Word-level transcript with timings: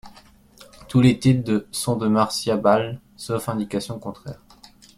Tous 0.89 0.99
les 0.99 1.19
titres 1.19 1.67
sont 1.71 1.95
de 1.95 2.07
Marcia 2.07 2.57
Ball 2.57 2.99
sauf 3.17 3.49
indication 3.49 3.99
contraire. 3.99 4.41